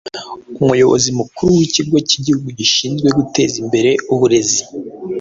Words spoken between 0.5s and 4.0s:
Umuyobozi mukuru w’ikigo cy’igihugu gishinzwe guteza imbere